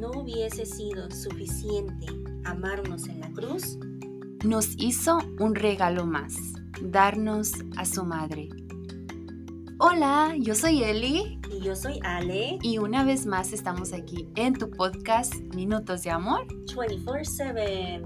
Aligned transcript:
no 0.00 0.10
hubiese 0.10 0.66
sido 0.66 1.10
suficiente 1.10 2.06
amarnos 2.44 3.08
en 3.08 3.20
la 3.20 3.30
cruz, 3.30 3.78
nos 4.44 4.74
hizo 4.78 5.18
un 5.40 5.54
regalo 5.54 6.04
más, 6.06 6.34
darnos 6.82 7.52
a 7.76 7.84
su 7.84 8.04
madre. 8.04 8.48
Hola, 9.78 10.34
yo 10.38 10.54
soy 10.54 10.82
Eli. 10.82 11.40
Y 11.50 11.60
yo 11.60 11.74
soy 11.74 11.98
Ale. 12.02 12.58
Y 12.62 12.78
una 12.78 13.04
vez 13.04 13.26
más 13.26 13.52
estamos 13.52 13.92
aquí 13.92 14.28
en 14.36 14.54
tu 14.54 14.70
podcast 14.70 15.34
Minutos 15.54 16.02
de 16.02 16.10
Amor. 16.10 16.46
24/7. 16.74 18.02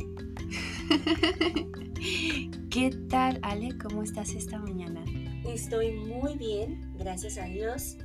¿Qué 2.71 2.91
tal, 3.09 3.39
Ale? 3.43 3.77
¿Cómo 3.79 4.03
estás 4.03 4.31
esta 4.31 4.59
mañana? 4.59 5.05
Estoy 5.45 5.93
muy 5.93 6.37
bien, 6.37 6.93
gracias 6.99 7.39
a 7.39 7.45
Dios. 7.45 7.99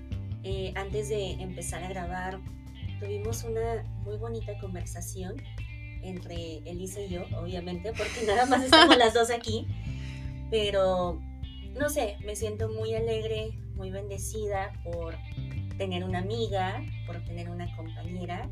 Eh, 0.43 0.73
antes 0.75 1.09
de 1.09 1.31
empezar 1.33 1.83
a 1.83 1.89
grabar, 1.89 2.39
tuvimos 3.05 3.43
una 3.43 3.83
muy 4.03 4.17
bonita 4.17 4.57
conversación 4.57 5.35
entre 6.01 6.57
Elisa 6.65 7.01
y 7.01 7.09
yo, 7.09 7.23
obviamente, 7.39 7.93
porque 7.93 8.25
nada 8.25 8.45
más 8.47 8.63
estamos 8.63 8.97
las 8.97 9.13
dos 9.13 9.29
aquí. 9.29 9.67
Pero, 10.49 11.21
no 11.79 11.89
sé, 11.89 12.17
me 12.25 12.35
siento 12.35 12.67
muy 12.69 12.95
alegre, 12.95 13.57
muy 13.75 13.91
bendecida 13.91 14.71
por 14.83 15.15
tener 15.77 16.03
una 16.03 16.19
amiga, 16.19 16.83
por 17.05 17.23
tener 17.25 17.49
una 17.49 17.73
compañera. 17.75 18.49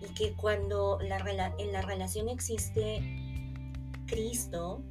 Y 0.00 0.14
que 0.14 0.32
cuando 0.34 0.98
la, 1.00 1.52
en 1.58 1.72
la 1.72 1.82
relación 1.82 2.28
existe 2.28 3.02
Cristo 4.06 4.82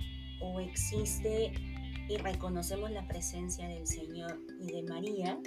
o 0.41 0.59
existe 0.59 1.51
y 2.09 2.17
reconocemos 2.17 2.91
la 2.91 3.07
presencia 3.07 3.67
del 3.67 3.87
Señor 3.87 4.39
y 4.59 4.71
de 4.71 4.83
María, 4.83 5.39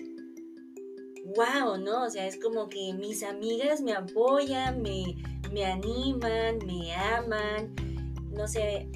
wow, 1.37 1.77
¿no? 1.79 2.05
O 2.05 2.11
sea, 2.11 2.27
es 2.27 2.39
como 2.39 2.69
que 2.69 2.93
mis 2.95 3.23
amigas 3.23 3.81
me 3.81 3.93
apoyan, 3.93 4.83
me, 4.83 5.17
me 5.53 5.65
animan, 5.65 6.59
me 6.67 6.95
aman, 6.95 7.75
no 8.31 8.47
sé, 8.47 8.89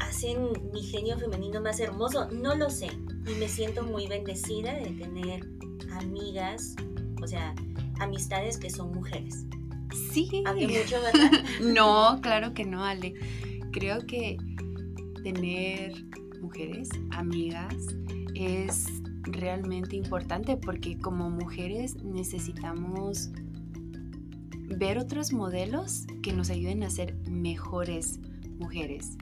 hacen 0.00 0.52
mi 0.72 0.82
genio 0.82 1.18
femenino 1.18 1.60
más 1.60 1.80
hermoso, 1.80 2.28
no 2.30 2.54
lo 2.54 2.70
sé. 2.70 2.88
Y 3.26 3.34
me 3.38 3.48
siento 3.48 3.82
muy 3.82 4.06
bendecida 4.06 4.74
de 4.74 4.90
tener 4.90 5.46
amigas, 5.92 6.74
o 7.22 7.26
sea, 7.26 7.54
amistades 8.00 8.58
que 8.58 8.70
son 8.70 8.92
mujeres. 8.92 9.46
Sí. 10.12 10.42
Hablé 10.46 10.66
mucho, 10.66 11.00
¿verdad? 11.00 11.30
no, 11.60 12.20
claro 12.20 12.52
que 12.52 12.64
no, 12.64 12.84
Ale. 12.84 13.14
Creo 13.72 14.06
que 14.06 14.36
tener 15.22 15.92
mujeres, 16.40 16.88
amigas, 17.12 17.74
es 18.34 18.86
realmente 19.26 19.96
importante 19.96 20.56
porque 20.56 20.98
como 20.98 21.30
mujeres 21.30 22.02
necesitamos 22.02 23.30
ver 24.78 24.98
otros 24.98 25.32
modelos 25.32 26.06
que 26.22 26.32
nos 26.32 26.50
ayuden 26.50 26.82
a 26.82 26.90
ser 26.90 27.16
mejores 27.28 28.20
mujeres. 28.58 29.16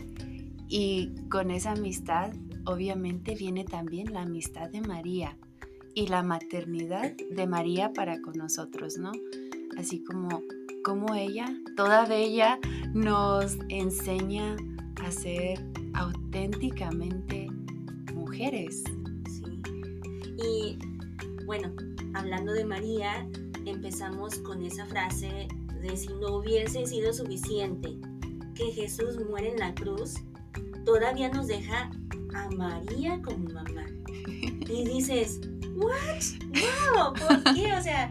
Y 0.69 1.14
con 1.28 1.50
esa 1.50 1.72
amistad 1.72 2.33
obviamente 2.64 3.34
viene 3.34 3.64
también 3.64 4.12
la 4.12 4.22
amistad 4.22 4.70
de 4.70 4.81
María 4.81 5.36
y 5.94 6.06
la 6.06 6.22
maternidad 6.22 7.12
de 7.31 7.47
María 7.47 7.92
para 7.92 8.20
con 8.22 8.34
nosotros, 8.39 8.97
¿no? 8.97 9.12
Así 9.77 10.03
como, 10.03 10.42
como 10.84 11.14
ella, 11.14 11.47
toda 11.77 12.06
bella, 12.06 12.59
nos 12.94 13.59
enseña 13.69 14.56
a 15.05 15.11
ser 15.11 15.59
auténticamente 15.94 17.48
mujeres. 18.14 18.84
Bueno, 21.53 21.70
hablando 22.14 22.55
de 22.55 22.64
María, 22.64 23.28
empezamos 23.67 24.39
con 24.39 24.64
esa 24.64 24.86
frase 24.86 25.49
de 25.82 25.97
si 25.99 26.09
no 26.15 26.38
hubiese 26.38 26.87
sido 26.87 27.12
suficiente 27.12 27.91
que 28.54 28.72
Jesús 28.72 29.21
muere 29.28 29.50
en 29.50 29.59
la 29.59 29.75
cruz, 29.75 30.15
todavía 30.87 31.28
nos 31.28 31.49
deja 31.49 31.91
a 32.34 32.49
María 32.53 33.21
como 33.21 33.50
mamá. 33.50 33.84
Y 34.66 34.84
dices, 34.84 35.43
¿what? 35.76 36.22
¡Wow! 36.54 37.12
¿Por 37.12 37.55
qué? 37.55 37.75
O 37.75 37.82
sea, 37.82 38.10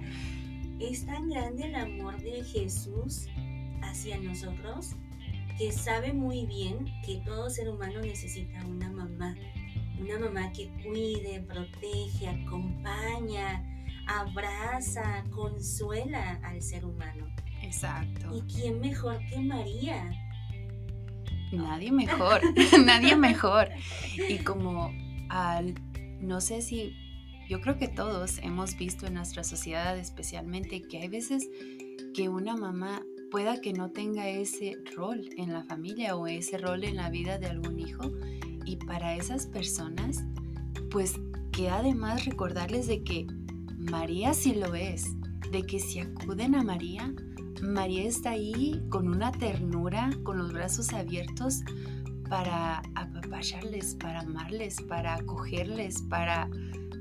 es 0.80 1.04
tan 1.08 1.28
grande 1.28 1.64
el 1.64 1.74
amor 1.74 2.22
de 2.22 2.44
Jesús 2.44 3.26
hacia 3.82 4.20
nosotros 4.20 4.92
que 5.58 5.72
sabe 5.72 6.14
muy 6.14 6.46
bien 6.46 6.86
que 7.04 7.24
todo 7.26 7.50
ser 7.50 7.70
humano 7.70 8.02
necesita 8.02 8.64
una 8.68 8.92
mamá 8.92 9.36
una 10.02 10.20
mamá 10.20 10.52
que 10.52 10.70
cuide, 10.84 11.42
protege, 11.42 12.28
acompaña, 12.28 13.64
abraza, 14.08 15.24
consuela 15.30 16.40
al 16.44 16.62
ser 16.62 16.86
humano. 16.86 17.28
Exacto. 17.62 18.36
¿Y 18.36 18.42
quién 18.52 18.80
mejor 18.80 19.20
que 19.28 19.40
María? 19.40 20.12
Nadie 21.52 21.92
mejor, 21.92 22.42
nadie 22.86 23.16
mejor. 23.16 23.70
Y 24.30 24.40
como 24.40 24.92
al, 25.30 25.76
no 26.20 26.42
sé 26.42 26.62
si, 26.62 26.94
yo 27.50 27.62
creo 27.62 27.78
que 27.78 27.88
todos 27.88 28.40
hemos 28.40 28.78
visto 28.78 29.06
en 29.08 29.16
nuestra 29.16 29.44
sociedad 29.44 29.98
especialmente 29.98 30.82
que 30.82 31.00
hay 31.00 31.08
veces 31.08 31.50
que 32.14 32.30
una 32.30 32.56
mamá 32.56 33.02
pueda 33.30 33.62
que 33.62 33.72
no 33.72 33.92
tenga 33.92 34.28
ese 34.28 34.78
rol 34.96 35.30
en 35.38 35.54
la 35.54 35.64
familia 35.64 36.16
o 36.16 36.28
ese 36.28 36.58
rol 36.58 36.84
en 36.84 36.98
la 36.98 37.10
vida 37.10 37.38
de 37.38 37.48
algún 37.48 37.80
hijo 37.80 38.12
y 38.72 38.78
para 38.78 39.18
esas 39.18 39.48
personas, 39.48 40.24
pues 40.90 41.20
que 41.52 41.70
además 41.70 42.24
recordarles 42.24 42.88
de 42.88 43.04
que 43.04 43.28
María 43.78 44.34
sí 44.34 44.56
lo 44.56 44.76
es, 44.76 45.08
de 45.52 45.64
que 45.64 45.78
si 45.78 46.00
acuden 46.00 46.56
a 46.56 46.64
María, 46.64 47.14
María 47.62 48.04
está 48.04 48.32
ahí 48.32 48.82
con 48.90 49.10
una 49.10 49.34
ternura, 49.34 50.10
con 50.24 50.38
los 50.38 50.54
brazos 50.54 50.94
abiertos 50.94 51.64
para 52.30 52.82
apapacharles, 52.96 53.96
para 53.96 54.22
amarles, 54.22 54.82
para 54.84 55.16
acogerles, 55.16 56.02
para 56.04 56.50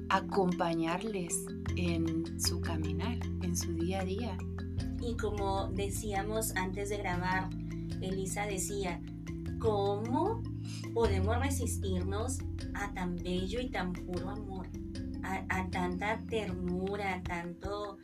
acompañarles 0.09 1.47
en 1.77 2.41
su 2.41 2.61
caminar, 2.61 3.17
en 3.43 3.57
su 3.57 3.73
día 3.75 4.01
a 4.01 4.05
día. 4.05 4.39
Y 5.01 5.17
como 5.17 5.69
decíamos 5.69 6.57
antes 6.57 6.89
de 6.89 6.97
grabar, 6.97 7.49
Elisa 8.01 8.47
decía, 8.47 9.01
¿cómo 9.61 10.43
podemos 10.93 11.39
resistirnos 11.39 12.39
a 12.75 12.93
tan 12.93 13.17
bello 13.17 13.61
y 13.61 13.71
tan 13.71 13.93
puro 13.93 14.31
amor, 14.31 14.67
a, 15.23 15.69
tanta 15.71 16.19
ternura, 16.29 17.15
a 17.15 17.23
tanto, 17.23 17.99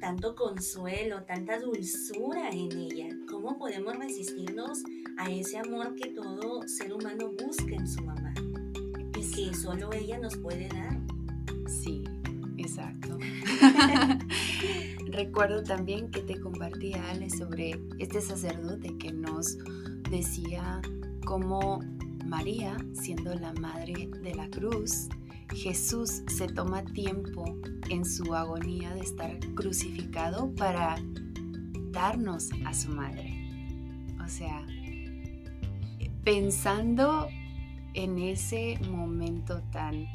tanto 0.00 0.34
consuelo, 0.34 1.22
tanta 1.22 1.58
dulzura 1.58 2.50
en 2.50 2.72
ella. 2.72 3.08
¿Cómo 3.30 3.56
podemos 3.56 3.96
resistirnos 3.96 4.82
a 5.16 5.30
ese 5.30 5.58
amor 5.58 5.94
que 5.94 6.10
todo 6.10 6.66
ser 6.66 6.92
humano 6.92 7.30
busca 7.32 7.74
en 7.74 7.88
su 7.88 8.02
mamá 8.02 8.34
y 9.16 9.30
que 9.30 9.54
solo 9.54 9.92
ella 9.92 10.18
nos 10.18 10.36
puede 10.36 10.68
dar? 10.68 11.00
Sí, 11.68 12.04
exacto. 12.56 13.16
Recuerdo 15.06 15.62
también 15.62 16.10
que 16.10 16.20
te 16.20 16.38
compartí, 16.38 16.92
Ale, 16.92 17.30
sobre 17.30 17.80
este 17.98 18.20
sacerdote 18.20 18.96
que 18.98 19.12
nos 19.12 19.56
decía 20.10 20.80
como 21.24 21.80
María, 22.24 22.76
siendo 22.94 23.34
la 23.34 23.52
madre 23.54 24.08
de 24.22 24.34
la 24.34 24.48
cruz, 24.48 25.08
Jesús 25.54 26.22
se 26.26 26.46
toma 26.46 26.84
tiempo 26.84 27.44
en 27.88 28.04
su 28.04 28.34
agonía 28.34 28.94
de 28.94 29.00
estar 29.00 29.38
crucificado 29.54 30.54
para 30.54 30.96
darnos 31.90 32.50
a 32.64 32.74
su 32.74 32.90
madre. 32.90 33.34
O 34.22 34.28
sea, 34.28 34.66
pensando 36.24 37.28
en 37.94 38.18
ese 38.18 38.78
momento 38.90 39.62
tan 39.72 40.06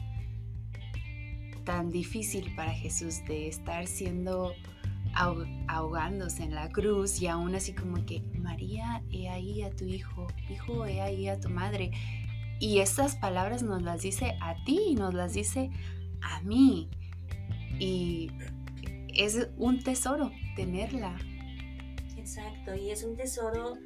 tan 1.64 1.90
difícil 1.90 2.54
para 2.56 2.72
Jesús 2.72 3.24
de 3.26 3.48
estar 3.48 3.88
siendo 3.88 4.54
ahogándose 5.14 6.44
en 6.44 6.56
la 6.56 6.70
cruz 6.70 7.22
y 7.22 7.28
aún 7.28 7.56
así 7.56 7.74
como 7.74 8.06
que, 8.06 8.22
María, 8.40 9.04
he 9.12 9.30
ahí 9.30 9.62
a 9.62 9.70
tu 9.72 9.86
hijo, 9.86 10.28
hijo, 10.50 10.86
he 10.86 11.02
ahí 11.02 11.28
a 11.28 11.40
tu 11.40 11.50
madre. 11.50 11.92
Y 12.60 12.80
estas 12.80 13.16
palabras 13.16 13.64
nos 13.64 13.82
las 13.82 14.02
dice 14.02 14.38
a 14.42 14.56
ti 14.64 14.80
y 14.90 14.96
nos 14.96 15.14
las 15.14 15.34
dice 15.34 15.70
a 16.22 16.42
mí. 16.42 16.90
Y 17.80 18.32
es 19.16 19.48
un 19.58 19.84
tesoro 19.84 20.32
tenerla. 20.56 21.18
Exacto, 22.18 22.74
y 22.76 22.90
es 22.90 23.04
un 23.04 23.16
tesoro 23.16 23.78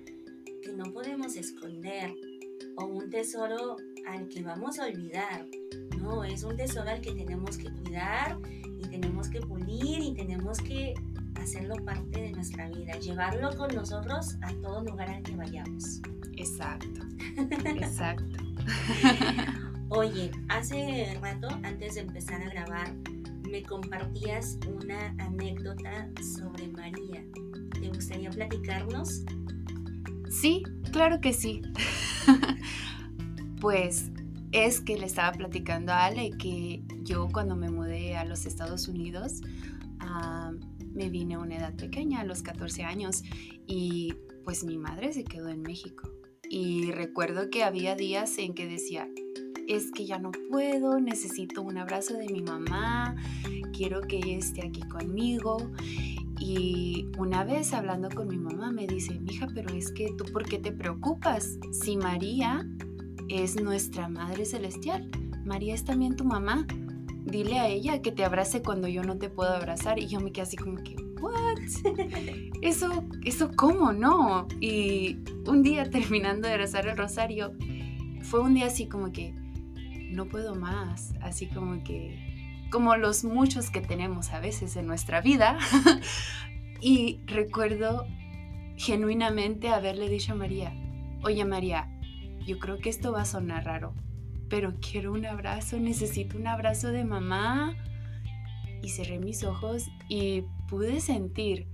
que 0.63 0.71
no 0.73 0.85
podemos 0.93 1.35
esconder 1.35 2.13
o 2.77 2.85
un 2.85 3.09
tesoro 3.09 3.77
al 4.07 4.27
que 4.29 4.43
vamos 4.43 4.79
a 4.79 4.85
olvidar. 4.85 5.45
No, 5.99 6.23
es 6.23 6.43
un 6.43 6.55
tesoro 6.55 6.89
al 6.89 7.01
que 7.01 7.13
tenemos 7.13 7.57
que 7.57 7.71
cuidar 7.71 8.37
y 8.79 8.87
tenemos 8.87 9.29
que 9.29 9.39
pulir 9.41 10.03
y 10.03 10.13
tenemos 10.13 10.59
que 10.59 10.93
hacerlo 11.47 11.77
parte 11.85 12.23
de 12.23 12.31
nuestra 12.33 12.67
vida, 12.67 12.99
llevarlo 12.99 13.55
con 13.55 13.73
nosotros 13.73 14.35
a 14.41 14.51
todo 14.55 14.83
lugar 14.83 15.09
al 15.09 15.23
que 15.23 15.33
vayamos. 15.33 16.01
Exacto, 16.35 16.99
exacto. 17.65 18.43
Oye, 19.89 20.29
hace 20.49 21.17
rato, 21.21 21.47
antes 21.63 21.95
de 21.95 22.01
empezar 22.01 22.41
a 22.41 22.49
grabar, 22.49 22.93
me 23.49 23.63
compartías 23.63 24.59
una 24.67 25.15
anécdota 25.19 26.09
sobre 26.35 26.67
María. 26.67 27.23
¿Te 27.79 27.87
gustaría 27.87 28.29
platicarnos? 28.29 29.23
Sí, 30.29 30.63
claro 30.91 31.21
que 31.21 31.31
sí. 31.31 31.61
pues 33.61 34.11
es 34.51 34.81
que 34.81 34.97
le 34.97 35.05
estaba 35.05 35.31
platicando 35.31 35.93
a 35.93 36.07
Ale 36.07 36.31
que 36.31 36.83
yo 37.03 37.29
cuando 37.31 37.55
me 37.55 37.69
mudé 37.69 38.17
a 38.17 38.25
los 38.25 38.45
Estados 38.45 38.89
Unidos 38.89 39.39
ah, 40.01 40.51
me 40.97 41.09
vine 41.09 41.35
a 41.35 41.39
una 41.39 41.57
edad 41.57 41.75
pequeña, 41.75 42.21
a 42.21 42.25
los 42.25 42.41
14 42.41 42.83
años, 42.83 43.23
y 43.67 44.13
pues 44.43 44.63
mi 44.63 44.77
madre 44.77 45.13
se 45.13 45.23
quedó 45.23 45.49
en 45.49 45.61
México. 45.61 46.09
Y 46.49 46.91
recuerdo 46.91 47.49
que 47.49 47.63
había 47.63 47.95
días 47.95 48.37
en 48.37 48.53
que 48.53 48.67
decía, 48.67 49.07
es 49.67 49.91
que 49.91 50.05
ya 50.05 50.17
no 50.17 50.31
puedo, 50.49 50.99
necesito 50.99 51.61
un 51.61 51.77
abrazo 51.77 52.15
de 52.15 52.27
mi 52.27 52.41
mamá, 52.41 53.15
quiero 53.73 54.01
que 54.01 54.17
ella 54.17 54.37
esté 54.37 54.65
aquí 54.65 54.81
conmigo. 54.81 55.57
Y 56.39 57.07
una 57.17 57.43
vez 57.43 57.73
hablando 57.73 58.09
con 58.09 58.27
mi 58.27 58.37
mamá 58.37 58.71
me 58.71 58.87
dice, 58.87 59.19
mija, 59.19 59.47
pero 59.53 59.73
es 59.73 59.91
que 59.91 60.13
tú, 60.17 60.25
¿por 60.31 60.45
qué 60.45 60.57
te 60.57 60.71
preocupas? 60.71 61.57
Si 61.71 61.97
María 61.97 62.65
es 63.29 63.61
nuestra 63.61 64.07
Madre 64.07 64.45
Celestial, 64.45 65.09
María 65.45 65.73
es 65.73 65.83
también 65.83 66.15
tu 66.15 66.23
mamá. 66.23 66.65
Dile 67.27 67.59
a 67.59 67.67
ella 67.67 68.01
que 68.01 68.11
te 68.11 68.23
abrace 68.23 68.61
cuando 68.61 68.87
yo 68.87 69.03
no 69.03 69.17
te 69.17 69.29
puedo 69.29 69.51
abrazar. 69.51 69.99
Y 69.99 70.07
yo 70.07 70.19
me 70.19 70.31
quedé 70.31 70.43
así 70.43 70.55
como 70.55 70.77
que, 70.77 70.95
¿what? 71.19 71.59
Eso, 72.61 73.03
eso, 73.23 73.51
¿cómo 73.55 73.93
no? 73.93 74.47
Y 74.59 75.19
un 75.45 75.61
día 75.61 75.83
terminando 75.89 76.47
de 76.47 76.57
rezar 76.57 76.87
el 76.87 76.97
rosario, 76.97 77.53
fue 78.23 78.39
un 78.39 78.55
día 78.55 78.67
así 78.67 78.87
como 78.87 79.11
que, 79.11 79.33
no 80.11 80.25
puedo 80.25 80.55
más, 80.55 81.13
así 81.21 81.47
como 81.47 81.83
que, 81.83 82.65
como 82.71 82.95
los 82.95 83.23
muchos 83.23 83.69
que 83.69 83.81
tenemos 83.81 84.31
a 84.31 84.39
veces 84.39 84.75
en 84.75 84.87
nuestra 84.87 85.21
vida. 85.21 85.59
y 86.81 87.19
recuerdo 87.25 88.05
genuinamente 88.77 89.69
haberle 89.69 90.09
dicho 90.09 90.33
a 90.33 90.35
María, 90.35 90.73
oye 91.23 91.43
María, 91.45 91.89
yo 92.45 92.59
creo 92.59 92.77
que 92.77 92.89
esto 92.89 93.11
va 93.11 93.21
a 93.21 93.25
sonar 93.25 93.65
raro, 93.65 93.93
pero 94.49 94.73
quiero 94.79 95.13
un 95.13 95.25
abrazo, 95.25 95.79
necesito 95.79 96.37
un 96.37 96.47
abrazo 96.47 96.91
de 96.91 97.03
mamá. 97.03 97.75
Y 98.81 98.89
cerré 98.89 99.19
mis 99.19 99.43
ojos 99.43 99.87
y 100.07 100.43
pude 100.69 101.01
sentir 101.01 101.67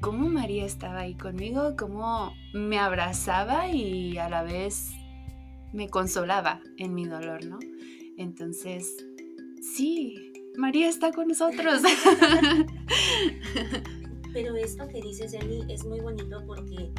cómo 0.00 0.28
María 0.28 0.64
estaba 0.64 1.00
ahí 1.00 1.14
conmigo, 1.14 1.74
cómo 1.76 2.32
me 2.54 2.78
abrazaba 2.78 3.68
y 3.68 4.16
a 4.18 4.28
la 4.28 4.42
vez 4.42 4.92
me 5.72 5.88
consolaba 5.88 6.60
en 6.78 6.94
mi 6.94 7.06
dolor, 7.06 7.44
¿no? 7.44 7.58
Entonces, 8.16 9.04
sí, 9.60 10.32
María 10.56 10.88
está 10.88 11.12
con 11.12 11.28
nosotros. 11.28 11.82
Pero 14.32 14.56
esto 14.56 14.88
que 14.88 15.02
dices, 15.02 15.34
Eli, 15.34 15.64
es 15.68 15.84
muy 15.84 16.00
bonito 16.00 16.42
porque 16.46 16.92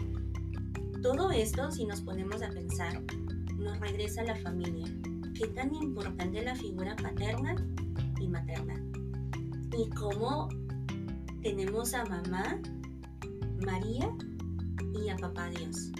todo 1.01 1.31
esto, 1.31 1.71
si 1.71 1.85
nos 1.85 2.01
ponemos 2.01 2.41
a 2.41 2.49
pensar, 2.49 3.01
nos 3.57 3.79
regresa 3.79 4.23
la 4.23 4.35
familia. 4.35 4.87
Qué 5.33 5.47
tan 5.47 5.73
importante 5.75 6.41
la 6.43 6.55
figura 6.55 6.95
paterna 6.95 7.55
y 8.19 8.27
materna. 8.27 8.75
Y 9.77 9.89
cómo 9.91 10.49
tenemos 11.41 11.93
a 11.93 12.05
mamá, 12.05 12.59
María 13.63 14.09
y 14.93 15.09
a 15.09 15.17
papá 15.17 15.49
Dios 15.49 15.91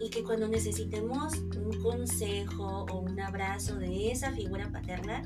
y 0.00 0.08
que 0.08 0.22
cuando 0.22 0.48
necesitemos 0.48 1.34
un 1.56 1.82
consejo 1.82 2.86
o 2.90 3.00
un 3.00 3.20
abrazo 3.20 3.76
de 3.76 4.10
esa 4.10 4.32
figura 4.32 4.72
paterna 4.72 5.22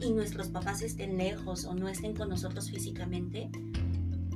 y 0.00 0.12
nuestros 0.12 0.48
papás 0.48 0.82
estén 0.82 1.18
lejos 1.18 1.64
o 1.64 1.74
no 1.74 1.88
estén 1.88 2.14
con 2.14 2.28
nosotros 2.28 2.70
físicamente, 2.70 3.50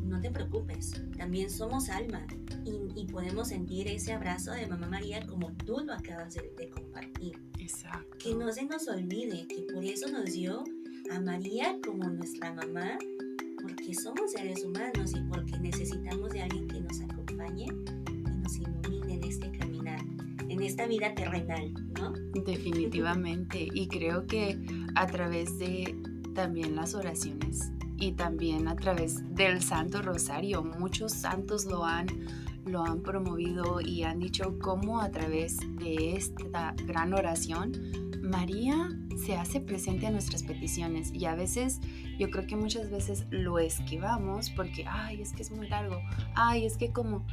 no 0.07 0.21
te 0.21 0.31
preocupes, 0.31 1.03
también 1.17 1.51
somos 1.51 1.89
alma 1.89 2.27
y, 2.65 3.07
podemos 3.07 3.49
sentir 3.49 3.89
ese 3.89 4.13
abrazo 4.13 4.53
de 4.53 4.67
Mamá 4.67 4.89
María 4.89 5.25
como 5.27 5.51
tú 5.53 5.79
lo 5.81 5.95
acabas 5.95 6.35
de, 6.35 6.53
de 6.59 6.69
compartir. 6.69 7.39
Exacto. 7.59 8.19
Que 8.19 8.35
no 8.35 8.53
se 8.53 8.67
nos 8.67 8.87
olvide 8.89 9.47
que 9.47 9.67
por 9.73 9.83
eso 9.85 10.09
nos 10.09 10.33
dio 10.33 10.65
a 11.11 11.21
María 11.21 11.79
como 11.85 12.05
nuestra 12.11 12.53
mamá, 12.53 12.99
porque 13.63 13.95
somos 13.95 14.33
seres 14.33 14.65
humanos 14.65 15.13
y 15.15 15.23
porque 15.31 15.59
necesitamos 15.61 16.31
de 16.31 16.43
alguien 16.43 16.69
que 16.69 16.81
nos 16.81 17.01
acompañe 17.01 17.69
en 20.57 20.63
esta 20.63 20.87
vida 20.87 21.15
terrenal, 21.15 21.73
¿no? 21.99 22.13
Definitivamente. 22.45 23.69
Y 23.75 23.89
creo 23.89 24.27
que 24.27 24.59
a 24.95 25.07
través 25.07 25.59
de 25.59 25.95
también 26.35 26.77
las 26.77 26.95
oraciones 26.95 27.73
y 27.99 28.13
también 28.13 28.69
a 28.69 28.77
través 28.77 29.35
del 29.35 29.63
Santo 29.63 30.03
Rosario, 30.03 30.63
muchos 30.63 31.13
santos 31.13 31.65
lo 31.65 31.85
han 31.85 32.07
lo 32.67 32.83
han 32.83 33.01
promovido 33.01 33.81
y 33.81 34.03
han 34.03 34.19
dicho 34.19 34.59
cómo 34.59 35.01
a 35.01 35.11
través 35.13 35.59
de 35.79 36.17
esta 36.17 36.75
gran 36.85 37.15
oración 37.15 37.71
María 38.23 38.89
se 39.25 39.37
hace 39.37 39.61
presente 39.61 40.09
a 40.09 40.11
nuestras 40.11 40.43
peticiones. 40.43 41.13
Y 41.15 41.27
a 41.27 41.37
veces 41.37 41.81
yo 42.19 42.29
creo 42.29 42.45
que 42.49 42.57
muchas 42.57 42.91
veces 42.91 43.25
lo 43.31 43.61
esquivamos 43.61 44.51
porque 44.51 44.85
ay 44.89 45.23
es 45.23 45.33
que 45.33 45.43
es 45.43 45.53
muy 45.53 45.69
largo 45.69 46.01
ay 46.35 46.67
es 46.67 46.77
que 46.77 46.93
como 46.93 47.25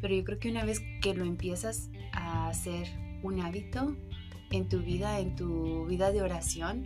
pero 0.00 0.16
yo 0.16 0.24
creo 0.24 0.38
que 0.40 0.50
una 0.50 0.64
vez 0.64 0.82
que 1.00 1.14
lo 1.14 1.24
empiezas 1.24 1.88
a 2.12 2.48
hacer 2.48 2.88
un 3.22 3.40
hábito 3.40 3.96
en 4.50 4.68
tu 4.68 4.80
vida, 4.80 5.20
en 5.20 5.36
tu 5.36 5.86
vida 5.86 6.10
de 6.10 6.22
oración, 6.22 6.84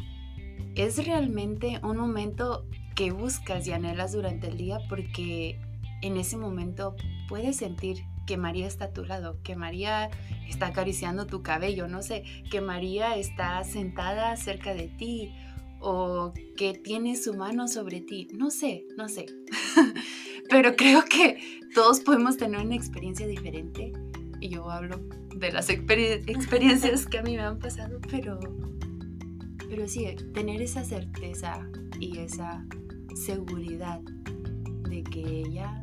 es 0.76 1.05
realmente 1.05 1.81
un 1.82 1.96
momento 1.96 2.67
que 2.96 3.12
buscas 3.12 3.69
y 3.69 3.72
anhelas 3.72 4.12
durante 4.12 4.48
el 4.48 4.56
día 4.56 4.78
porque 4.88 5.60
en 6.02 6.16
ese 6.16 6.37
momento 6.37 6.96
puedes 7.28 7.56
sentir 7.56 7.98
que 8.26 8.37
María 8.37 8.66
está 8.66 8.87
a 8.87 8.93
tu 8.93 9.04
lado, 9.04 9.38
que 9.44 9.54
María 9.54 10.10
está 10.48 10.69
acariciando 10.69 11.26
tu 11.26 11.43
cabello, 11.43 11.87
no 11.87 12.02
sé, 12.02 12.25
que 12.50 12.60
María 12.60 13.16
está 13.16 13.62
sentada 13.62 14.37
cerca 14.37 14.75
de 14.75 14.88
ti 14.88 15.32
o 15.78 16.32
que 16.56 16.72
tiene 16.72 17.16
su 17.16 17.34
mano 17.34 17.69
sobre 17.69 18.00
ti, 18.00 18.28
no 18.32 18.50
sé, 18.50 18.84
no 18.96 19.08
sé. 19.08 19.26
Pero 20.50 20.75
creo 20.75 21.04
que 21.04 21.38
todos 21.75 22.00
podemos 22.00 22.37
tener 22.37 22.60
una 22.60 22.75
experiencia 22.75 23.26
diferente. 23.26 23.92
Y 24.40 24.49
yo 24.49 24.70
hablo 24.70 24.99
de 25.37 25.52
las 25.52 25.69
experiencias 25.69 27.06
que 27.06 27.19
a 27.19 27.22
mí 27.22 27.37
me 27.37 27.42
han 27.42 27.58
pasado, 27.58 28.00
pero, 28.10 28.38
pero 29.68 29.88
sí, 29.88 30.06
tener 30.32 30.62
esa 30.62 30.85
certeza 30.85 31.66
y 32.00 32.18
esa 32.18 32.64
seguridad 33.16 34.00
de 34.88 35.02
que 35.02 35.40
ella 35.40 35.82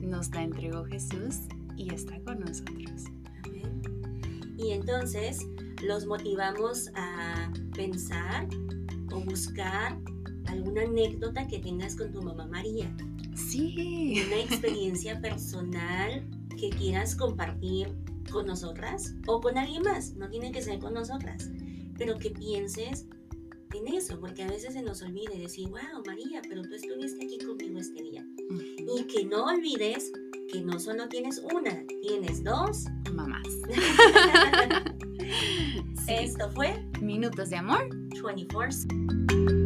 nos 0.00 0.30
la 0.34 0.42
entregó 0.42 0.84
Jesús 0.84 1.40
y 1.76 1.94
está 1.94 2.20
con 2.20 2.40
nosotros. 2.40 3.04
Y 4.58 4.72
entonces 4.72 5.46
los 5.82 6.04
motivamos 6.06 6.90
a 6.94 7.50
pensar 7.74 8.46
o 9.10 9.20
buscar 9.20 9.98
alguna 10.46 10.82
anécdota 10.82 11.46
que 11.46 11.58
tengas 11.60 11.96
con 11.96 12.12
tu 12.12 12.20
mamá 12.20 12.46
María. 12.46 12.94
Sí. 13.34 14.22
Una 14.26 14.36
experiencia 14.40 15.20
personal 15.20 16.28
que 16.58 16.68
quieras 16.70 17.16
compartir 17.16 17.88
con 18.30 18.46
nosotras 18.46 19.14
o 19.26 19.40
con 19.40 19.56
alguien 19.56 19.82
más. 19.82 20.14
No 20.14 20.28
tiene 20.28 20.52
que 20.52 20.60
ser 20.60 20.78
con 20.78 20.94
nosotras, 20.94 21.50
pero 21.96 22.18
que 22.18 22.30
pienses 22.30 23.06
en 23.06 23.19
eso, 23.90 24.18
porque 24.20 24.42
a 24.42 24.48
veces 24.48 24.74
se 24.74 24.82
nos 24.82 25.02
olvide 25.02 25.38
decir, 25.38 25.68
wow, 25.68 26.02
María, 26.06 26.42
pero 26.48 26.62
tú 26.62 26.74
estuviste 26.74 27.24
aquí 27.24 27.38
conmigo 27.38 27.78
este 27.78 28.02
día. 28.02 28.26
Y 28.96 29.04
que 29.04 29.24
no 29.24 29.44
olvides 29.44 30.12
que 30.52 30.60
no 30.60 30.78
solo 30.78 31.08
tienes 31.08 31.38
una, 31.52 31.84
tienes 32.02 32.42
dos 32.42 32.84
mamás. 33.12 33.46
Esto 36.08 36.50
fue 36.50 36.84
Minutos 37.00 37.50
de 37.50 37.56
Amor 37.56 37.88
24. 38.24 39.59